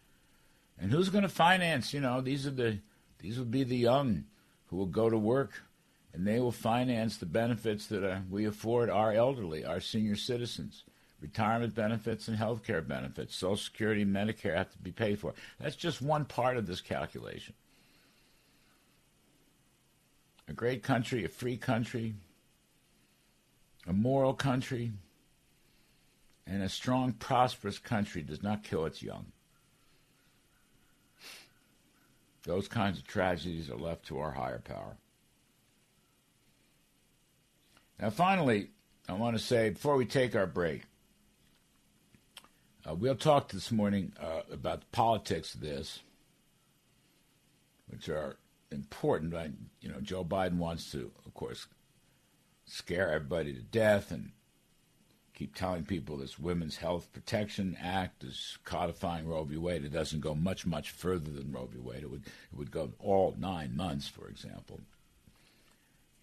And 0.78 0.90
who's 0.90 1.10
going 1.10 1.22
to 1.22 1.28
finance? 1.28 1.92
You 1.92 2.00
know, 2.00 2.22
these 2.22 2.46
are 2.46 2.50
the 2.50 2.78
these 3.18 3.36
will 3.36 3.44
be 3.44 3.64
the 3.64 3.76
young 3.76 4.24
who 4.70 4.76
will 4.76 4.86
go 4.86 5.10
to 5.10 5.18
work 5.18 5.50
and 6.12 6.26
they 6.26 6.40
will 6.40 6.52
finance 6.52 7.16
the 7.16 7.26
benefits 7.26 7.86
that 7.86 8.04
uh, 8.04 8.18
we 8.30 8.46
afford 8.46 8.90
our 8.90 9.12
elderly, 9.12 9.64
our 9.64 9.80
senior 9.80 10.16
citizens. 10.16 10.84
Retirement 11.20 11.74
benefits 11.74 12.28
and 12.28 12.36
health 12.36 12.64
care 12.64 12.80
benefits, 12.80 13.36
Social 13.36 13.56
Security 13.56 14.02
and 14.02 14.14
Medicare 14.14 14.56
have 14.56 14.72
to 14.72 14.78
be 14.78 14.90
paid 14.90 15.18
for. 15.18 15.34
That's 15.60 15.76
just 15.76 16.00
one 16.00 16.24
part 16.24 16.56
of 16.56 16.66
this 16.66 16.80
calculation. 16.80 17.54
A 20.48 20.52
great 20.52 20.82
country, 20.82 21.24
a 21.24 21.28
free 21.28 21.58
country, 21.58 22.14
a 23.86 23.92
moral 23.92 24.34
country, 24.34 24.92
and 26.46 26.62
a 26.62 26.68
strong, 26.68 27.12
prosperous 27.12 27.78
country 27.78 28.22
does 28.22 28.42
not 28.42 28.64
kill 28.64 28.86
its 28.86 29.02
young. 29.02 29.26
Those 32.44 32.68
kinds 32.68 32.98
of 32.98 33.06
tragedies 33.06 33.70
are 33.70 33.76
left 33.76 34.06
to 34.06 34.18
our 34.18 34.32
higher 34.32 34.60
power. 34.60 34.96
Now, 38.00 38.10
finally, 38.10 38.70
I 39.08 39.12
want 39.12 39.36
to 39.36 39.42
say 39.42 39.70
before 39.70 39.96
we 39.96 40.06
take 40.06 40.34
our 40.34 40.46
break, 40.46 40.82
uh, 42.88 42.94
we'll 42.94 43.14
talk 43.14 43.50
this 43.50 43.70
morning 43.70 44.14
uh, 44.18 44.42
about 44.50 44.80
the 44.80 44.86
politics 44.92 45.54
of 45.54 45.60
this, 45.60 46.00
which 47.88 48.08
are 48.08 48.36
important. 48.70 49.34
Right? 49.34 49.52
You 49.82 49.90
know, 49.90 50.00
Joe 50.00 50.24
Biden 50.24 50.56
wants 50.56 50.90
to, 50.92 51.10
of 51.26 51.34
course, 51.34 51.66
scare 52.64 53.12
everybody 53.12 53.52
to 53.52 53.60
death 53.60 54.10
and 54.10 54.30
keep 55.40 55.54
telling 55.54 55.86
people 55.86 56.18
this 56.18 56.38
Women's 56.38 56.76
Health 56.76 57.10
Protection 57.14 57.74
Act 57.82 58.24
is 58.24 58.58
codifying 58.66 59.26
Roe 59.26 59.44
v. 59.44 59.56
Wade. 59.56 59.86
It 59.86 59.92
doesn't 59.92 60.20
go 60.20 60.34
much, 60.34 60.66
much 60.66 60.90
further 60.90 61.30
than 61.30 61.50
Roe 61.50 61.64
v. 61.64 61.78
Wade. 61.78 62.02
It 62.02 62.10
would 62.10 62.26
it 62.26 62.58
would 62.58 62.70
go 62.70 62.92
all 62.98 63.34
nine 63.38 63.74
months, 63.74 64.06
for 64.06 64.28
example, 64.28 64.80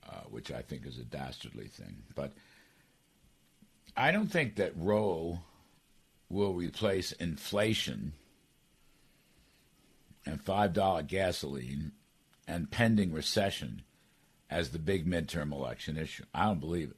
uh, 0.08 0.22
which 0.30 0.52
I 0.52 0.62
think 0.62 0.86
is 0.86 1.00
a 1.00 1.04
dastardly 1.04 1.66
thing. 1.66 2.04
But 2.14 2.34
I 3.96 4.12
don't 4.12 4.28
think 4.28 4.58
that 4.58 4.74
Roe 4.76 5.40
will 6.30 6.54
replace 6.54 7.12
inflation 7.14 8.14
and 10.28 10.46
$5 10.46 11.08
gasoline 11.08 11.94
and 12.48 12.70
pending 12.70 13.14
recession 13.14 13.82
as 14.48 14.70
the 14.70 14.80
big 14.80 15.08
midterm 15.08 15.52
election 15.52 15.98
issue. 15.98 16.26
I 16.36 16.46
don't 16.46 16.60
believe 16.60 16.92
it. 16.92 16.98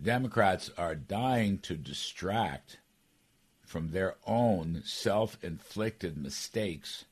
Democrats 0.00 0.70
are 0.76 0.94
dying 0.94 1.58
to 1.58 1.74
distract 1.74 2.78
from 3.62 3.90
their 3.90 4.16
own 4.26 4.82
self 4.84 5.42
inflicted 5.42 6.16
mistakes. 6.16 7.06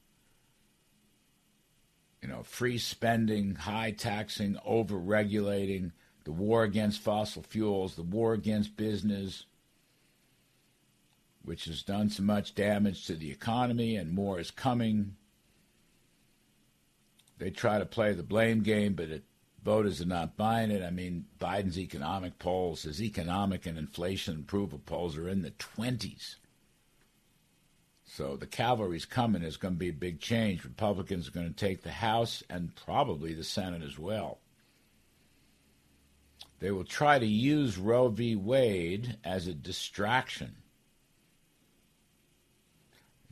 You 2.22 2.28
know, 2.28 2.42
free 2.42 2.78
spending, 2.78 3.54
high 3.54 3.90
taxing, 3.90 4.56
over 4.64 4.96
regulating, 4.96 5.92
the 6.24 6.32
war 6.32 6.62
against 6.62 7.00
fossil 7.00 7.42
fuels, 7.42 7.96
the 7.96 8.02
war 8.02 8.32
against 8.32 8.76
business, 8.76 9.44
which 11.42 11.66
has 11.66 11.82
done 11.82 12.08
so 12.08 12.22
much 12.22 12.54
damage 12.54 13.06
to 13.06 13.14
the 13.14 13.30
economy, 13.30 13.96
and 13.96 14.12
more 14.12 14.40
is 14.40 14.50
coming. 14.50 15.16
They 17.38 17.50
try 17.50 17.78
to 17.78 17.84
play 17.84 18.14
the 18.14 18.22
blame 18.22 18.62
game, 18.62 18.94
but 18.94 19.10
it, 19.10 19.24
voters 19.64 20.00
are 20.00 20.06
not 20.06 20.36
buying 20.36 20.70
it. 20.70 20.82
I 20.82 20.90
mean, 20.90 21.26
Biden's 21.40 21.78
economic 21.78 22.38
polls, 22.38 22.82
his 22.82 23.02
economic 23.02 23.66
and 23.66 23.78
inflation 23.78 24.40
approval 24.40 24.80
polls 24.84 25.16
are 25.16 25.28
in 25.28 25.42
the 25.42 25.52
20s. 25.52 26.36
So 28.04 28.36
the 28.36 28.46
cavalry's 28.46 29.06
coming. 29.06 29.42
There's 29.42 29.56
going 29.56 29.74
to 29.74 29.78
be 29.78 29.88
a 29.88 29.92
big 29.92 30.20
change. 30.20 30.64
Republicans 30.64 31.26
are 31.26 31.32
going 31.32 31.48
to 31.48 31.56
take 31.56 31.82
the 31.82 31.90
House 31.90 32.42
and 32.48 32.76
probably 32.76 33.32
the 33.32 33.44
Senate 33.44 33.82
as 33.82 33.98
well. 33.98 34.38
They 36.60 36.70
will 36.70 36.84
try 36.84 37.18
to 37.18 37.26
use 37.26 37.76
Roe 37.76 38.08
v. 38.08 38.36
Wade 38.36 39.16
as 39.24 39.48
a 39.48 39.54
distraction 39.54 40.56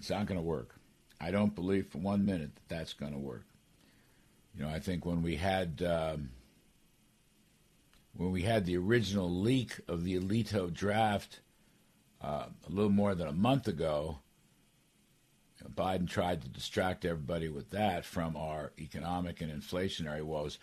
it's 0.03 0.11
not 0.11 0.27
going 0.27 0.41
to 0.41 0.45
work. 0.45 0.75
I 1.21 1.31
don't 1.31 1.55
believe 1.55 1.87
for 1.87 1.99
one 1.99 2.27
minute 2.27 2.57
that 2.57 2.69
that's 2.69 2.93
going 2.93 3.13
to 3.13 3.21
work. 3.21 3.45
You 4.55 4.65
know, 4.65 4.71
I 4.71 4.79
think 4.79 5.07
when 5.07 5.23
we 5.23 5.37
had 5.37 5.83
um, 5.83 6.31
when 8.15 8.33
we 8.33 8.43
had 8.43 8.67
the 8.67 8.77
original 8.77 9.31
leak 9.31 9.81
of 9.89 10.05
the 10.05 10.19
Alito 10.19 10.73
draft 10.73 11.41
uh, 12.23 12.47
a 12.67 12.71
little 12.71 12.91
more 12.91 13.15
than 13.15 13.29
a 13.29 13.33
month 13.33 13.67
ago, 13.67 14.19
you 15.59 15.65
know, 15.65 15.71
Biden 15.75 16.09
tried 16.09 16.43
to 16.43 16.49
distract 16.49 17.05
everybody 17.05 17.49
with 17.49 17.71
that 17.71 18.05
from 18.05 18.37
our 18.37 18.73
economic 18.79 19.41
and 19.41 19.51
inflationary 19.51 20.23
woes. 20.23 20.59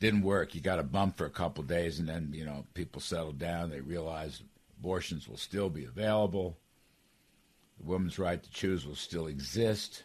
Didn't 0.00 0.22
work. 0.22 0.54
You 0.54 0.60
got 0.60 0.78
a 0.78 0.84
bump 0.84 1.16
for 1.16 1.26
a 1.26 1.30
couple 1.30 1.64
days, 1.64 1.98
and 1.98 2.08
then 2.08 2.30
you 2.32 2.44
know 2.44 2.66
people 2.74 3.00
settled 3.00 3.38
down. 3.38 3.70
They 3.70 3.80
realized 3.80 4.44
abortions 4.78 5.28
will 5.28 5.36
still 5.36 5.68
be 5.68 5.84
available 5.84 6.56
the 7.78 7.86
woman's 7.86 8.18
right 8.18 8.42
to 8.42 8.50
choose 8.50 8.86
will 8.86 8.94
still 8.94 9.26
exist. 9.26 10.02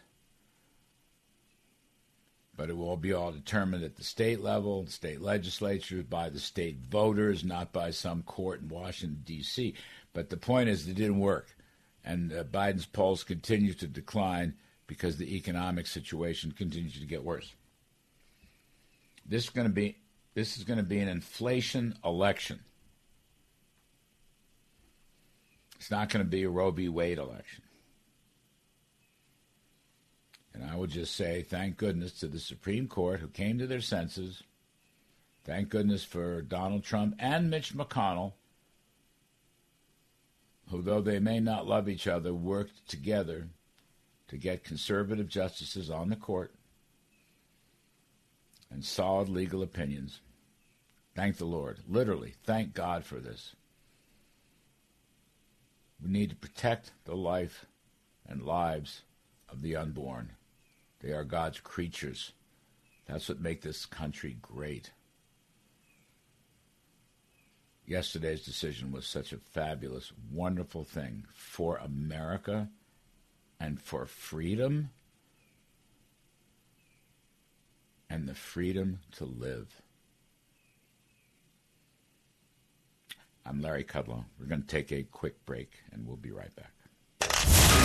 But 2.56 2.70
it 2.70 2.76
will 2.76 2.96
be 2.96 3.12
all 3.12 3.32
determined 3.32 3.84
at 3.84 3.96
the 3.96 4.04
state 4.04 4.40
level, 4.40 4.84
the 4.84 4.90
state 4.90 5.20
legislatures, 5.20 6.04
by 6.04 6.28
the 6.28 6.38
state 6.38 6.78
voters, 6.88 7.44
not 7.44 7.72
by 7.72 7.90
some 7.90 8.22
court 8.22 8.60
in 8.62 8.68
Washington, 8.68 9.22
D.C. 9.24 9.74
But 10.12 10.30
the 10.30 10.36
point 10.36 10.68
is, 10.68 10.86
it 10.86 10.94
didn't 10.94 11.18
work. 11.18 11.56
And 12.04 12.32
uh, 12.32 12.44
Biden's 12.44 12.86
polls 12.86 13.24
continue 13.24 13.72
to 13.74 13.86
decline 13.86 14.54
because 14.86 15.16
the 15.16 15.36
economic 15.36 15.86
situation 15.86 16.52
continues 16.52 16.98
to 17.00 17.06
get 17.06 17.24
worse. 17.24 17.54
This 19.26 19.44
is 19.44 19.50
going 19.50 19.66
to 19.66 19.72
be 19.72 19.96
this 20.34 20.56
is 20.56 20.64
going 20.64 20.78
to 20.78 20.82
be 20.84 20.98
an 20.98 21.08
inflation 21.08 21.96
election. 22.04 22.60
It's 25.76 25.90
not 25.90 26.08
going 26.08 26.24
to 26.24 26.30
be 26.30 26.42
a 26.42 26.50
Roe 26.50 26.70
v. 26.70 26.88
Wade 26.88 27.18
election. 27.18 27.62
And 30.54 30.64
I 30.64 30.76
would 30.76 30.90
just 30.90 31.16
say 31.16 31.42
thank 31.42 31.76
goodness 31.76 32.12
to 32.20 32.28
the 32.28 32.38
Supreme 32.38 32.86
Court 32.86 33.20
who 33.20 33.28
came 33.28 33.58
to 33.58 33.66
their 33.66 33.80
senses. 33.80 34.44
Thank 35.44 35.68
goodness 35.68 36.04
for 36.04 36.40
Donald 36.42 36.84
Trump 36.84 37.16
and 37.18 37.50
Mitch 37.50 37.74
McConnell, 37.74 38.32
who, 40.70 40.80
though 40.80 41.00
they 41.00 41.18
may 41.18 41.40
not 41.40 41.66
love 41.66 41.88
each 41.88 42.06
other, 42.06 42.32
worked 42.32 42.88
together 42.88 43.48
to 44.28 44.38
get 44.38 44.64
conservative 44.64 45.28
justices 45.28 45.90
on 45.90 46.08
the 46.08 46.16
court 46.16 46.54
and 48.70 48.84
solid 48.84 49.28
legal 49.28 49.62
opinions. 49.62 50.20
Thank 51.14 51.36
the 51.36 51.44
Lord. 51.44 51.80
Literally, 51.88 52.34
thank 52.44 52.74
God 52.74 53.04
for 53.04 53.20
this. 53.20 53.54
We 56.02 56.10
need 56.10 56.30
to 56.30 56.36
protect 56.36 56.92
the 57.04 57.14
life 57.14 57.66
and 58.26 58.42
lives 58.42 59.02
of 59.48 59.62
the 59.62 59.76
unborn. 59.76 60.30
They 61.04 61.12
are 61.12 61.24
God's 61.24 61.60
creatures. 61.60 62.32
That's 63.06 63.28
what 63.28 63.38
makes 63.38 63.62
this 63.62 63.84
country 63.84 64.38
great. 64.40 64.90
Yesterday's 67.86 68.42
decision 68.42 68.90
was 68.90 69.06
such 69.06 69.30
a 69.34 69.36
fabulous, 69.36 70.12
wonderful 70.32 70.82
thing 70.82 71.26
for 71.34 71.76
America 71.76 72.70
and 73.60 73.78
for 73.78 74.06
freedom 74.06 74.88
and 78.08 78.26
the 78.26 78.34
freedom 78.34 79.00
to 79.16 79.26
live. 79.26 79.82
I'm 83.44 83.60
Larry 83.60 83.84
Kudlow. 83.84 84.24
We're 84.40 84.46
going 84.46 84.62
to 84.62 84.66
take 84.66 84.90
a 84.90 85.02
quick 85.02 85.44
break 85.44 85.82
and 85.92 86.06
we'll 86.06 86.16
be 86.16 86.32
right 86.32 86.54
back. 86.56 86.73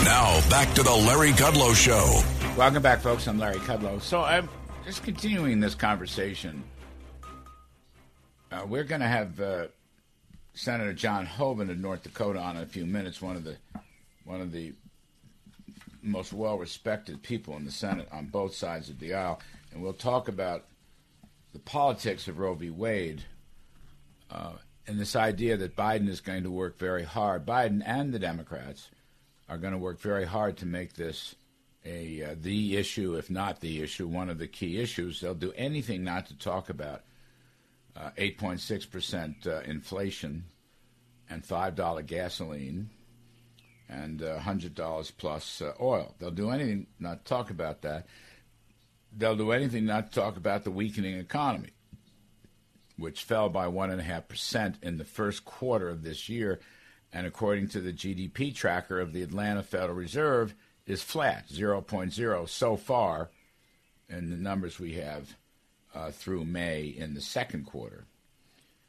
Now, 0.05 0.49
back 0.49 0.73
to 0.75 0.83
the 0.83 0.93
Larry 0.93 1.31
Kudlow 1.31 1.75
Show. 1.75 2.21
Welcome 2.57 2.81
back, 2.81 3.01
folks. 3.01 3.27
I'm 3.27 3.37
Larry 3.37 3.59
Kudlow. 3.59 4.01
So, 4.01 4.21
I'm 4.23 4.47
just 4.85 5.03
continuing 5.03 5.59
this 5.59 5.75
conversation. 5.75 6.63
Uh, 8.51 8.65
we're 8.67 8.85
going 8.85 9.01
to 9.01 9.07
have 9.07 9.39
uh, 9.39 9.67
Senator 10.53 10.93
John 10.93 11.25
Hoeven 11.25 11.69
of 11.69 11.77
North 11.77 12.03
Dakota 12.03 12.39
on 12.39 12.57
in 12.57 12.63
a 12.63 12.65
few 12.65 12.85
minutes. 12.85 13.21
One 13.21 13.35
of 13.35 13.43
the 13.43 13.57
one 14.23 14.41
of 14.41 14.51
the 14.51 14.73
most 16.01 16.31
well-respected 16.31 17.21
people 17.21 17.57
in 17.57 17.65
the 17.65 17.71
Senate 17.71 18.07
on 18.11 18.27
both 18.27 18.55
sides 18.55 18.89
of 18.89 18.99
the 18.99 19.13
aisle, 19.13 19.41
and 19.71 19.81
we'll 19.81 19.93
talk 19.93 20.27
about 20.27 20.65
the 21.53 21.59
politics 21.59 22.27
of 22.27 22.39
Roe 22.39 22.53
v. 22.53 22.69
Wade 22.69 23.23
uh, 24.31 24.53
and 24.87 24.99
this 24.99 25.15
idea 25.15 25.57
that 25.57 25.75
Biden 25.75 26.07
is 26.07 26.21
going 26.21 26.43
to 26.43 26.51
work 26.51 26.79
very 26.79 27.03
hard. 27.03 27.45
Biden 27.45 27.83
and 27.85 28.13
the 28.13 28.19
Democrats 28.19 28.89
are 29.49 29.57
going 29.57 29.73
to 29.73 29.79
work 29.79 29.99
very 29.99 30.25
hard 30.25 30.57
to 30.57 30.65
make 30.65 30.93
this 30.93 31.35
a 31.85 32.23
uh, 32.23 32.35
the 32.39 32.77
issue, 32.77 33.15
if 33.15 33.29
not 33.29 33.61
the 33.61 33.81
issue, 33.81 34.07
one 34.07 34.29
of 34.29 34.37
the 34.37 34.47
key 34.47 34.79
issues. 34.79 35.21
They'll 35.21 35.33
do 35.33 35.53
anything 35.55 36.03
not 36.03 36.27
to 36.27 36.37
talk 36.37 36.69
about 36.69 37.01
uh, 37.95 38.11
8.6 38.17 38.89
percent 38.89 39.47
uh, 39.47 39.61
inflation 39.61 40.45
and 41.29 41.45
five 41.45 41.75
dollar 41.75 42.03
gasoline 42.03 42.89
and 43.87 44.21
uh, 44.21 44.39
hundred 44.39 44.75
dollars 44.75 45.09
plus 45.09 45.61
uh, 45.61 45.73
oil. 45.81 46.13
They'll 46.19 46.31
do 46.31 46.51
anything 46.51 46.87
not 46.99 47.25
to 47.25 47.29
talk 47.29 47.49
about 47.49 47.81
that. 47.81 48.05
They'll 49.17 49.35
do 49.35 49.51
anything 49.51 49.85
not 49.85 50.11
to 50.11 50.19
talk 50.19 50.37
about 50.37 50.63
the 50.63 50.71
weakening 50.71 51.17
economy, 51.17 51.71
which 52.97 53.23
fell 53.23 53.49
by 53.49 53.67
one 53.67 53.89
and 53.89 53.99
a 53.99 54.03
half 54.03 54.27
percent 54.27 54.75
in 54.83 54.97
the 54.97 55.05
first 55.05 55.45
quarter 55.45 55.89
of 55.89 56.03
this 56.03 56.29
year 56.29 56.59
and 57.11 57.25
according 57.25 57.69
to 57.69 57.81
the 57.81 57.93
GDP 57.93 58.53
tracker 58.53 58.99
of 58.99 59.13
the 59.13 59.21
Atlanta 59.21 59.63
Federal 59.63 59.95
Reserve, 59.95 60.55
is 60.85 61.03
flat, 61.03 61.47
0.0 61.49 62.49
so 62.49 62.75
far 62.75 63.29
in 64.09 64.29
the 64.29 64.35
numbers 64.35 64.79
we 64.79 64.93
have 64.93 65.35
uh, 65.93 66.11
through 66.11 66.45
May 66.45 66.85
in 66.85 67.13
the 67.13 67.21
second 67.21 67.65
quarter. 67.65 68.05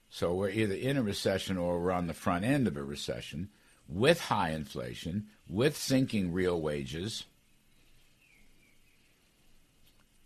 So 0.09 0.35
we're 0.35 0.51
either 0.51 0.75
in 0.75 0.97
a 0.97 1.03
recession 1.03 1.57
or 1.57 1.81
we're 1.81 1.93
on 1.93 2.07
the 2.07 2.15
front 2.15 2.45
end 2.45 2.67
of 2.67 2.77
a 2.77 2.83
recession 2.83 3.51
with 3.89 4.21
high 4.23 4.51
inflation, 4.51 5.27
with 5.49 5.77
sinking 5.77 6.33
real 6.33 6.61
wages, 6.61 7.25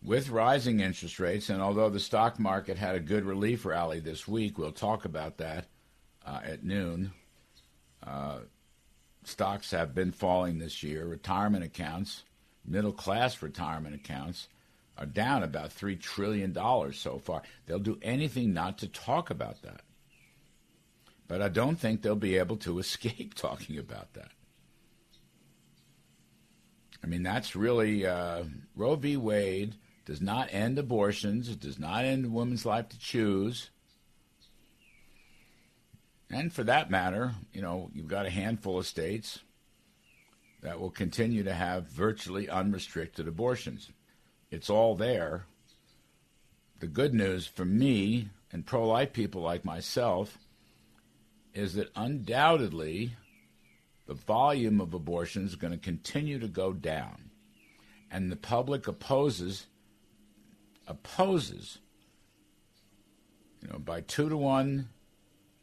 with 0.02 0.28
rising 0.28 0.80
interest 0.80 1.18
rates. 1.18 1.48
And 1.48 1.60
although 1.60 1.90
the 1.90 2.00
stock 2.00 2.38
market 2.38 2.76
had 2.76 2.94
a 2.94 3.00
good 3.00 3.24
relief 3.24 3.64
rally 3.64 4.00
this 4.00 4.28
week, 4.28 4.58
we'll 4.58 4.72
talk 4.72 5.04
about 5.04 5.38
that 5.38 5.66
uh, 6.24 6.40
at 6.44 6.62
noon. 6.62 7.12
Uh, 8.06 8.40
stocks 9.24 9.70
have 9.70 9.94
been 9.94 10.12
falling 10.12 10.58
this 10.58 10.82
year. 10.82 11.06
Retirement 11.06 11.64
accounts, 11.64 12.24
middle 12.64 12.92
class 12.92 13.42
retirement 13.42 13.94
accounts, 13.94 14.48
are 14.96 15.06
down 15.06 15.42
about 15.42 15.70
$3 15.70 16.00
trillion 16.00 16.54
so 16.92 17.18
far. 17.18 17.42
They'll 17.66 17.78
do 17.78 17.98
anything 18.02 18.52
not 18.52 18.78
to 18.78 18.88
talk 18.88 19.30
about 19.30 19.62
that. 19.62 19.80
But 21.26 21.42
I 21.42 21.48
don't 21.48 21.76
think 21.76 22.02
they'll 22.02 22.16
be 22.16 22.36
able 22.36 22.58
to 22.58 22.78
escape 22.80 23.34
talking 23.34 23.78
about 23.78 24.12
that. 24.14 24.30
I 27.02 27.06
mean, 27.06 27.22
that's 27.22 27.54
really 27.54 28.06
uh, 28.06 28.44
Roe 28.74 28.96
v. 28.96 29.16
Wade 29.16 29.74
does 30.06 30.22
not 30.22 30.48
end 30.52 30.78
abortions. 30.78 31.48
It 31.48 31.60
does 31.60 31.78
not 31.78 32.04
end 32.04 32.24
a 32.24 32.28
woman's 32.30 32.64
life 32.64 32.88
to 32.90 32.98
choose. 32.98 33.70
And 36.34 36.52
for 36.52 36.64
that 36.64 36.90
matter, 36.90 37.32
you 37.52 37.62
know, 37.62 37.90
you've 37.94 38.08
got 38.08 38.26
a 38.26 38.30
handful 38.30 38.76
of 38.76 38.88
states 38.88 39.38
that 40.62 40.80
will 40.80 40.90
continue 40.90 41.44
to 41.44 41.54
have 41.54 41.86
virtually 41.86 42.48
unrestricted 42.48 43.28
abortions. 43.28 43.92
It's 44.50 44.68
all 44.68 44.96
there. 44.96 45.46
The 46.80 46.88
good 46.88 47.14
news 47.14 47.46
for 47.46 47.64
me 47.64 48.30
and 48.50 48.66
pro 48.66 48.84
life 48.84 49.12
people 49.12 49.42
like 49.42 49.64
myself 49.64 50.36
is 51.54 51.74
that 51.74 51.92
undoubtedly 51.94 53.14
the 54.08 54.14
volume 54.14 54.80
of 54.80 54.92
abortions 54.92 55.50
is 55.50 55.56
going 55.56 55.72
to 55.72 55.78
continue 55.78 56.40
to 56.40 56.48
go 56.48 56.72
down. 56.72 57.30
And 58.10 58.32
the 58.32 58.36
public 58.36 58.88
opposes 58.88 59.66
opposes 60.88 61.78
you 63.62 63.68
know 63.68 63.78
by 63.78 64.00
two 64.02 64.28
to 64.28 64.36
one 64.36 64.88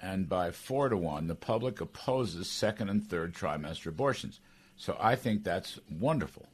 and 0.02 0.28
by 0.28 0.52
four 0.52 0.90
to 0.90 0.98
one, 0.98 1.28
the 1.28 1.36
public 1.36 1.80
opposes 1.80 2.50
second 2.50 2.90
and 2.90 3.08
third 3.08 3.34
trimester 3.34 3.88
abortions. 3.88 4.40
So 4.76 4.98
I 5.00 5.16
think 5.16 5.44
that's 5.44 5.80
wonderful. 5.90 6.48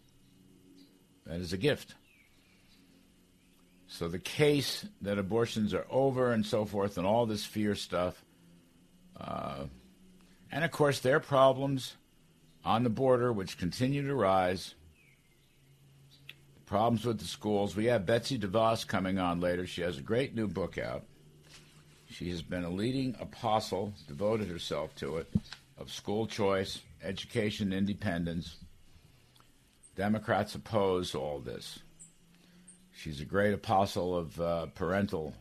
That 1.26 1.40
is 1.40 1.54
a 1.54 1.58
gift. 1.58 1.96
So 3.88 4.10
the 4.10 4.20
case 4.20 4.86
that 5.02 5.18
abortions 5.18 5.74
are 5.74 5.86
over 5.90 6.34
and 6.34 6.46
so 6.46 6.66
forth, 6.66 6.98
and 6.98 7.08
all 7.08 7.26
this 7.26 7.46
fear 7.46 7.74
stuff, 7.74 8.22
uh, 9.18 9.64
and 10.52 10.66
of 10.66 10.72
course 10.72 11.00
their 11.00 11.22
problems 11.22 11.96
on 12.66 12.84
the 12.84 12.90
border, 12.90 13.32
which 13.32 13.58
continue 13.58 14.06
to 14.06 14.14
rise. 14.14 14.76
Problems 16.66 17.06
with 17.06 17.20
the 17.20 17.26
schools. 17.26 17.78
We 17.78 17.86
have 17.86 18.06
Betsy 18.06 18.38
DeVos 18.38 18.86
coming 18.86 19.20
on 19.20 19.40
later. 19.40 19.66
She 19.66 19.84
has 19.84 19.98
a 19.98 20.02
great 20.02 20.36
new 20.36 20.50
book 20.50 20.78
out. 20.78 21.06
She 22.10 22.30
has 22.30 22.42
been 22.42 22.64
a 22.64 22.70
leading 22.70 23.16
apostle, 23.20 23.94
devoted 24.08 24.48
herself 24.48 24.96
to 24.96 25.18
it, 25.18 25.32
of 25.78 25.92
school 25.92 26.26
choice, 26.26 26.80
education 27.04 27.74
independence. 27.74 28.58
Democrats 29.96 30.56
oppose 30.56 31.14
all 31.14 31.40
this. 31.40 31.80
She's 32.92 33.22
a 33.22 33.26
great 33.26 33.54
apostle 33.54 34.18
of 34.18 34.40
uh, 34.42 34.66
parental 34.68 35.36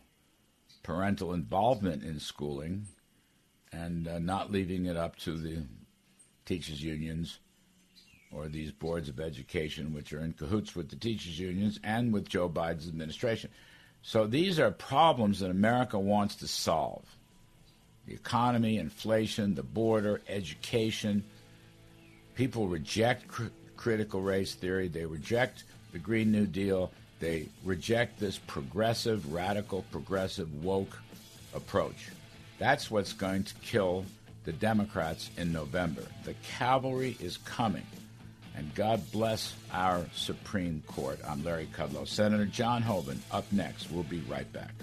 parental 0.83 1.33
involvement 1.33 2.01
in 2.01 2.17
schooling 2.17 2.87
and 3.73 4.07
uh, 4.07 4.19
not 4.19 4.51
leaving 4.51 4.85
it 4.85 4.95
up 4.95 5.17
to 5.17 5.37
the 5.37 5.61
teachers 6.45 6.81
unions 6.81 7.39
or 8.31 8.47
these 8.47 8.71
boards 8.71 9.09
of 9.09 9.19
education, 9.19 9.93
which 9.93 10.13
are 10.13 10.21
in 10.21 10.31
cahoots 10.33 10.75
with 10.75 10.89
the 10.89 10.95
teachers 10.95 11.39
unions 11.39 11.79
and 11.83 12.13
with 12.13 12.29
Joe 12.29 12.47
Biden's 12.47 12.87
administration. 12.87 13.49
So 14.01 14.25
these 14.25 14.59
are 14.59 14.71
problems 14.71 15.39
that 15.39 15.51
America 15.51 15.99
wants 15.99 16.35
to 16.37 16.47
solve 16.47 17.03
the 18.07 18.13
economy, 18.13 18.77
inflation, 18.77 19.53
the 19.55 19.63
border, 19.63 20.21
education. 20.29 21.23
People 22.35 22.67
reject 22.67 23.27
cr- 23.27 23.47
critical 23.75 24.21
race 24.21 24.55
theory, 24.55 24.87
they 24.87 25.05
reject 25.05 25.65
the 25.91 25.99
Green 25.99 26.31
New 26.31 26.45
Deal, 26.45 26.91
They 27.19 27.47
reject 27.63 28.19
this 28.19 28.37
progressive, 28.37 29.33
radical, 29.33 29.83
progressive, 29.91 30.63
woke 30.63 30.99
approach. 31.55 32.09
That's 32.59 32.91
what's 32.91 33.13
going 33.13 33.43
to 33.43 33.55
kill 33.55 34.05
the 34.43 34.53
Democrats 34.53 35.31
in 35.37 35.51
November. 35.51 36.03
The 36.23 36.35
cavalry 36.57 37.17
is 37.19 37.37
coming. 37.37 37.85
And 38.57 38.73
God 38.73 39.01
bless 39.11 39.55
our 39.71 40.03
Supreme 40.13 40.81
Court. 40.87 41.19
I'm 41.27 41.43
Larry 41.43 41.69
Kudlow. 41.77 42.07
Senator 42.07 42.45
John 42.45 42.81
Hoeven 42.81 43.21
up 43.31 43.45
next. 43.51 43.91
We'll 43.91 44.03
be 44.03 44.21
right 44.21 44.51
back. 44.51 44.73